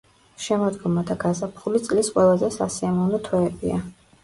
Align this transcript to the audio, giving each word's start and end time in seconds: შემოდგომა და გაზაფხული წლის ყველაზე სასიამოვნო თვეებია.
შემოდგომა 0.45 1.03
და 1.09 1.17
გაზაფხული 1.25 1.83
წლის 1.89 2.11
ყველაზე 2.17 2.51
სასიამოვნო 2.59 3.23
თვეებია. 3.31 3.81